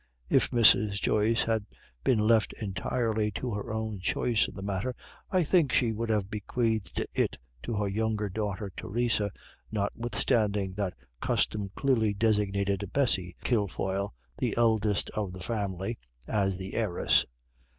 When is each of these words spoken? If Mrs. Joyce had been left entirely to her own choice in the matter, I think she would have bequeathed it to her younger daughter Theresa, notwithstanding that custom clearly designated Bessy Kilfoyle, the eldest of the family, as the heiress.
If 0.29 0.49
Mrs. 0.49 0.93
Joyce 0.99 1.43
had 1.43 1.63
been 2.03 2.17
left 2.17 2.53
entirely 2.53 3.29
to 3.33 3.53
her 3.53 3.71
own 3.71 3.99
choice 3.99 4.47
in 4.47 4.55
the 4.55 4.63
matter, 4.63 4.95
I 5.29 5.43
think 5.43 5.71
she 5.71 5.91
would 5.93 6.09
have 6.09 6.31
bequeathed 6.31 7.05
it 7.13 7.37
to 7.61 7.75
her 7.75 7.87
younger 7.87 8.27
daughter 8.27 8.71
Theresa, 8.75 9.29
notwithstanding 9.71 10.73
that 10.73 10.95
custom 11.21 11.69
clearly 11.75 12.15
designated 12.15 12.89
Bessy 12.91 13.35
Kilfoyle, 13.43 14.15
the 14.39 14.57
eldest 14.57 15.11
of 15.11 15.33
the 15.33 15.39
family, 15.43 15.99
as 16.27 16.57
the 16.57 16.73
heiress. 16.73 17.27